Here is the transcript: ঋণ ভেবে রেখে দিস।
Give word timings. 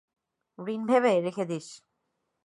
ঋণ 0.59 0.81
ভেবে 0.85 1.13
রেখে 1.21 1.45
দিস। 1.45 1.67